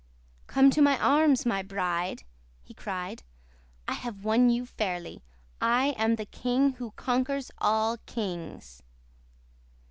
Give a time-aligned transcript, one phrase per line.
[0.47, 2.23] "'Come to my arms, my bride,'
[2.63, 3.21] he cried.
[3.87, 5.21] 'I have won you fairly.
[5.61, 8.81] I am the king who conquers all kings!